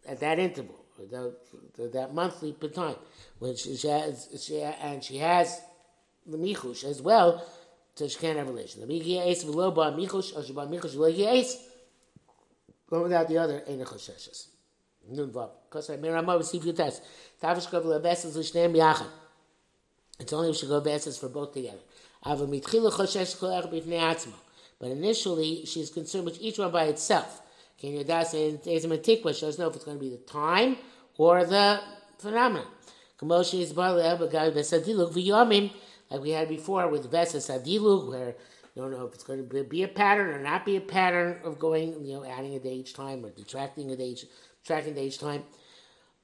at 0.07 0.19
that 0.19 0.39
interval, 0.39 0.76
the, 1.05 1.35
the, 1.75 1.87
that 1.89 2.13
monthly 2.13 2.53
time, 2.73 2.95
when 3.39 3.55
she, 3.55 3.75
she 3.75 3.87
has, 3.87 4.27
she, 4.41 4.61
and 4.61 5.03
she 5.03 5.17
has 5.17 5.61
the 6.25 6.37
michush 6.37 6.83
as 6.83 7.01
well, 7.01 7.45
so 7.95 8.07
she 8.07 8.17
can't 8.19 8.37
have 8.37 8.47
relations. 8.47 8.83
Go 12.89 13.03
without 13.03 13.27
the 13.27 13.37
other, 13.37 13.63
ain't 13.67 13.81
a 13.81 13.85
choshes. 13.85 14.47
Nun 15.09 15.29
vav. 15.29 15.49
Because 15.69 15.89
I'm 15.89 16.01
mirama 16.01 16.37
receive 16.37 16.65
your 16.65 16.73
test. 16.73 17.01
Tavish 17.41 17.67
kav 17.67 17.83
leveses 17.83 18.35
l'shneim 18.35 18.75
yachad. 18.75 19.07
It's 20.19 20.33
only 20.33 20.49
if 20.49 20.55
she 20.55 20.67
go 20.67 20.79
veses 20.79 21.17
for 21.17 21.29
both 21.29 21.53
together. 21.53 21.77
But 24.79 24.91
initially, 24.91 25.65
she's 25.65 25.89
concerned 25.89 26.25
with 26.25 26.41
each 26.41 26.59
one 26.59 26.71
by 26.71 26.85
itself. 26.85 27.41
Can 27.79 27.93
you 27.93 28.03
das 28.03 28.33
in 28.33 28.57
a? 28.57 29.33
She 29.33 29.45
doesn't 29.45 29.59
know 29.59 29.69
if 29.69 29.75
it's 29.75 29.85
going 29.85 29.97
to 29.97 30.03
be 30.03 30.09
the 30.09 30.17
time 30.17 30.77
or 31.17 31.45
the 31.45 31.79
phenomenon. 32.17 32.67
Kamoshi 33.19 33.61
is 33.61 33.75
like 36.09 36.21
we 36.21 36.29
had 36.31 36.47
before 36.47 36.87
with 36.87 37.11
Vesa 37.11 37.37
Sadiluk, 37.37 38.09
where 38.09 38.35
you 38.75 38.81
don't 38.81 38.91
know 38.91 39.05
if 39.05 39.13
it's 39.13 39.23
going 39.23 39.47
to 39.47 39.63
be 39.63 39.83
a 39.83 39.87
pattern 39.87 40.33
or 40.33 40.39
not 40.41 40.65
be 40.65 40.75
a 40.75 40.81
pattern 40.81 41.39
of 41.43 41.59
going, 41.59 42.05
you 42.05 42.13
know, 42.13 42.23
adding 42.23 42.55
a 42.55 42.59
day 42.59 42.75
each 42.75 42.93
time 42.93 43.25
or 43.25 43.31
detracting 43.31 43.91
a 43.91 43.95
day 43.95 44.09
each, 44.09 44.25
tracking 44.65 44.93
day 44.93 45.07
each 45.07 45.19
time. 45.19 45.43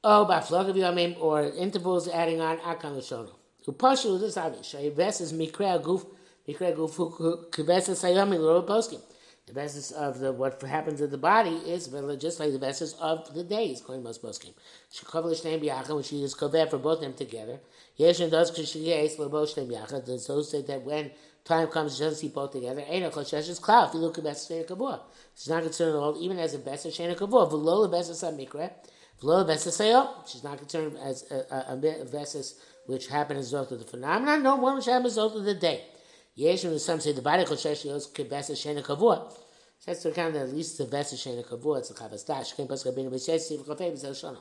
Oh, 0.03 0.25
by 0.25 0.39
flock 0.39 0.67
of 0.67 0.75
yomim 0.75 1.19
or 1.19 1.43
intervals 1.43 2.07
adding 2.07 2.41
on 2.41 2.57
akan 2.59 2.97
l'shono. 2.97 3.31
Upashu 3.67 4.21
is 4.21 4.37
obvious. 4.37 4.67
Shaybes 4.67 5.21
is 5.21 5.33
mikra 5.33 5.81
guf, 5.81 6.05
mikra 6.47 6.75
guf 6.75 7.49
kibes 7.49 7.89
sayomin 7.89 8.39
l'ro 8.39 8.61
poskim. 8.63 9.01
The 9.45 9.53
basis 9.53 9.91
of 9.91 10.19
the 10.19 10.31
what 10.31 10.61
happens 10.61 11.01
in 11.01 11.09
the 11.09 11.17
body 11.17 11.55
is 11.67 11.87
just 12.17 12.39
like 12.39 12.53
the 12.53 12.59
basis 12.59 12.93
of 12.93 13.33
the 13.33 13.43
days, 13.43 13.81
according 13.81 14.03
to 14.03 14.07
most 14.07 14.23
poskim. 14.23 14.53
She 14.89 15.05
covers 15.05 15.43
name 15.43 15.59
biachah 15.59 15.93
when 15.93 16.03
she 16.03 16.23
is 16.23 16.33
kovet 16.33 16.69
for 16.69 16.77
both 16.77 16.99
of 16.99 17.01
them 17.01 17.13
together. 17.13 17.59
Yes, 17.97 18.21
and 18.21 18.31
does 18.31 18.51
kishiyes 18.51 19.17
lebosh 19.17 19.57
name 19.57 19.67
biachah. 19.67 20.05
Those 20.05 20.49
say 20.49 20.61
that 20.61 20.83
when 20.83 21.11
time 21.43 21.67
comes, 21.67 21.97
she 21.97 22.03
doesn't 22.03 22.19
see 22.19 22.29
both 22.29 22.53
together. 22.53 22.83
Ain't 22.87 23.05
a 23.05 23.09
choshesh 23.09 23.49
is 23.49 23.59
cloud. 23.59 23.89
If 23.89 23.95
you 23.95 23.99
look 23.99 24.17
at 24.17 24.23
best 24.23 24.49
shena 24.49 24.65
kavua, 24.65 25.01
she's 25.35 25.49
not 25.49 25.63
concerned 25.63 25.95
at 25.95 25.97
all, 25.97 26.15
even 26.23 26.39
as 26.39 26.53
a 26.53 26.59
best 26.59 26.87
shena 26.87 27.13
kavua. 27.13 27.51
V'lo 27.51 27.89
lebesis 27.89 28.23
mikra, 28.33 28.71
v'lo 29.21 29.45
lebesis 29.45 29.77
sayo. 29.77 30.25
She's 30.25 30.45
not 30.45 30.57
concerned 30.57 30.97
as 31.03 31.29
a, 31.29 31.45
a, 31.53 31.73
a 31.73 32.05
basis 32.05 32.55
which 32.85 33.11
a 33.11 33.25
result 33.29 33.73
of 33.73 33.79
the 33.79 33.85
phenomenon. 33.85 34.41
No 34.41 34.55
one 34.55 34.77
which 34.77 34.87
a 34.87 35.01
result 35.01 35.35
of 35.35 35.43
the 35.43 35.53
day. 35.53 35.83
Yesh, 36.35 36.63
when 36.63 36.79
some 36.79 36.99
say 36.99 37.11
the 37.11 37.21
body 37.21 37.43
choshesh 37.43 37.85
yos 37.85 38.07
kibesa 38.07 38.53
shena 38.53 38.83
kavua. 38.83 39.31
Says 39.77 40.01
to 40.01 40.09
account 40.09 40.33
that 40.33 40.43
at 40.43 40.53
least 40.53 40.79
the 40.79 40.85
best 40.85 41.13
shena 41.13 41.45
kavua 41.45 41.77
it's 41.79 41.91
a 41.91 41.93
chavas 41.93 42.25
dash. 42.25 42.53
Ken 42.53 42.67
pas 42.67 42.83
rabbeinu 42.83 43.11
b'shes 43.11 43.51
siv 43.51 43.63
kafei 43.63 43.91
b'zel 43.91 44.11
shana. 44.11 44.39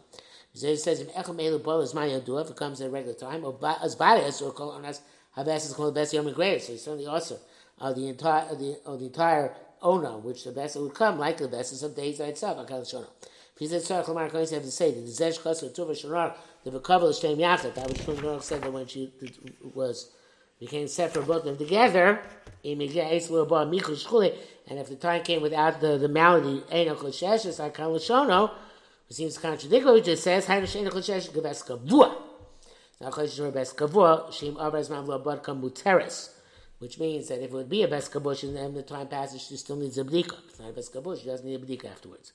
It 0.54 0.78
says 0.78 1.00
if 1.00 1.12
echel 1.12 1.36
meilu 1.36 1.62
bol 1.62 1.82
is 1.82 1.92
my 1.92 2.08
yadua 2.08 2.44
if 2.44 2.50
it 2.50 2.56
comes 2.56 2.80
at 2.80 2.86
a 2.86 2.90
regular 2.90 3.14
time 3.14 3.44
or 3.44 3.58
as 3.82 3.94
body 3.94 4.22
as 4.22 4.40
or 4.40 4.52
call 4.52 4.70
on 4.70 4.86
us 4.86 5.02
havas 5.36 5.66
is 5.66 5.74
called 5.74 5.94
the 5.94 6.00
best 6.00 6.14
yom 6.14 6.32
greater. 6.32 6.60
So 6.60 6.72
it's 6.72 6.84
certainly 6.84 7.06
also 7.06 7.38
of 7.78 7.94
the 7.94 8.08
entire 8.08 8.48
of 8.48 8.58
the 8.58 8.78
of 8.86 8.98
the 8.98 9.06
entire 9.06 9.54
owner 9.82 10.16
which 10.16 10.44
the 10.44 10.52
best 10.52 10.76
would 10.76 10.94
come 10.94 11.18
like 11.18 11.36
the 11.36 11.48
best 11.48 11.82
of 11.82 11.94
days 11.94 12.18
by 12.18 12.24
itself. 12.26 12.56
Akal 12.66 12.82
shana. 12.82 13.06
He 13.58 13.66
said, 13.68 13.82
"Sorry, 13.82 14.02
Chomar 14.02 14.30
Kohen 14.30 14.48
have 14.48 14.62
to 14.62 14.70
say 14.70 14.92
that 14.92 15.00
the 15.00 15.12
zesh 15.12 15.42
chas 15.42 15.62
or 15.62 15.68
tuva 15.68 15.90
shanar 15.90 16.34
the 16.64 16.70
v'kavel 16.70 17.10
shteim 17.10 17.36
yachid." 17.36 17.74
That 17.74 17.86
was 17.88 17.98
Shmuel 17.98 18.42
said 18.42 18.62
that 18.62 18.72
when 18.72 18.86
she 18.86 19.12
was 19.74 20.10
became 20.61 20.87
set 20.87 21.13
for 21.13 21.21
both 21.21 21.39
of 21.39 21.45
them 21.45 21.57
together, 21.57 22.19
and 22.63 22.81
if 22.81 23.29
the 24.89 24.95
time 24.99 25.23
came 25.23 25.41
without 25.41 25.79
the, 25.79 25.97
the 25.97 26.07
malady, 26.07 26.63
it 26.69 26.99
seems 29.09 29.35
to 29.35 29.39
contradict 29.39 29.85
what 29.85 29.93
we 29.93 30.01
just 30.01 30.23
says, 30.23 30.49
now 30.49 30.59
which 36.79 36.99
means 36.99 37.27
that 37.27 37.43
if 37.43 37.45
it 37.45 37.51
would 37.51 37.69
be 37.69 37.83
a 37.83 37.87
best 37.87 38.11
kabush 38.11 38.43
and 38.43 38.55
then 38.55 38.73
the 38.73 38.83
time 38.83 39.07
passes, 39.07 39.41
she 39.41 39.57
still 39.57 39.77
needs 39.77 39.97
a 39.97 40.03
bdika. 40.03 40.33
If 40.33 40.49
it's 40.49 40.59
not 40.59 40.69
a 40.69 40.73
best 40.73 40.93
kabush, 40.93 41.21
she 41.21 41.27
doesn't 41.27 41.45
need 41.45 41.55
a 41.55 41.65
bdika 41.65 41.85
afterwards. 41.85 42.33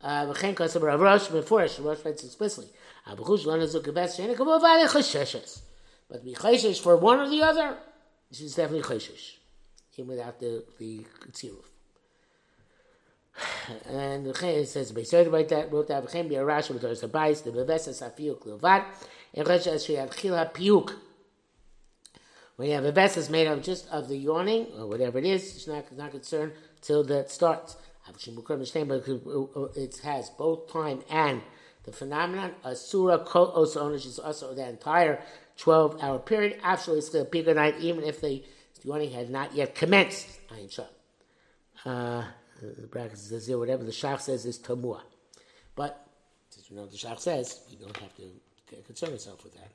Uh, 0.00 0.26
וכן 0.30 0.54
כסף 0.54 0.80
רב 0.82 1.02
ראש 1.02 1.30
מפורש, 1.30 1.80
ראש 1.80 1.98
writes 1.98 2.24
explicitly, 2.24 2.66
הבחוש 3.06 3.46
לא 3.46 3.56
נזוק 3.56 3.84
כבס 3.84 4.14
שאין 4.14 4.34
כבוד 4.34 4.62
ועלי 4.62 4.88
חששס. 4.88 5.62
But 6.13 6.23
be 6.23 6.35
chayshish 6.35 6.79
for 6.79 6.95
one 6.95 7.19
or 7.19 7.27
the 7.27 7.41
other, 7.41 7.75
this 8.29 8.39
is 8.39 8.53
definitely 8.53 8.83
chayshish, 8.83 9.37
even 9.97 10.09
without 10.09 10.39
the 10.39 10.63
the 10.77 11.07
tziruf. 11.31 11.65
And 13.87 14.27
the 14.27 14.47
it 14.47 14.67
says, 14.67 14.91
"Beisod 14.91 15.31
wrote 15.31 15.49
that 15.49 15.71
wrote 15.71 15.87
that 15.87 16.05
v'chem 16.05 16.29
be 16.29 16.35
a 16.35 16.45
rash 16.45 16.69
with 16.69 16.81
the 16.83 17.07
bais 17.07 17.41
the 17.43 17.49
bevesa 17.49 17.89
safiuk 17.89 18.41
levad 18.45 18.85
and 19.33 19.47
resh 19.47 19.65
as 19.65 19.85
she 19.85 19.95
chila 19.95 20.53
piuk." 20.53 20.95
When 22.57 22.67
you 22.69 22.75
have 22.75 22.85
a 22.85 22.91
vessel 22.91 23.31
made 23.31 23.47
up 23.47 23.63
just 23.63 23.89
of 23.89 24.07
the 24.07 24.15
yawning 24.15 24.67
or 24.77 24.85
whatever 24.85 25.17
it 25.17 25.25
is, 25.25 25.55
it's 25.55 25.65
not 25.65 25.91
not 25.97 26.11
concerned 26.11 26.53
till 26.81 27.03
that 27.05 27.31
starts. 27.31 27.75
It 29.75 29.97
has 30.03 30.29
both 30.29 30.71
time 30.71 31.03
and 31.09 31.41
the 31.85 31.91
phenomenon. 31.91 32.53
Asura 32.63 33.19
ko 33.19 33.51
owner. 33.55 33.97
She's 33.97 34.19
also 34.19 34.53
the 34.53 34.67
entire 34.67 35.23
12 35.57 36.01
hour 36.01 36.19
period, 36.19 36.59
absolutely 36.63 37.01
still 37.01 37.25
bigger 37.25 37.53
night, 37.53 37.75
even 37.79 38.03
if 38.03 38.21
the 38.21 38.43
yawning 38.83 39.11
had 39.11 39.29
not 39.29 39.53
yet 39.53 39.75
commenced. 39.75 40.27
Ayin 40.49 40.71
Shah. 40.71 40.83
Uh, 41.85 42.23
the 42.61 42.87
bracket 42.87 43.17
says 43.17 43.47
here, 43.47 43.57
whatever 43.57 43.83
the 43.83 43.91
Shach 43.91 44.21
says 44.21 44.45
is 44.45 44.57
Tamua. 44.57 45.01
But, 45.75 46.07
since 46.49 46.69
you 46.69 46.75
know 46.75 46.83
what 46.83 46.91
the 46.91 46.97
Shach 46.97 47.19
says, 47.19 47.61
you 47.69 47.77
don't 47.77 47.97
have 47.97 48.15
to 48.15 48.75
concern 48.85 49.11
yourself 49.11 49.43
with 49.43 49.53
that. 49.55 49.71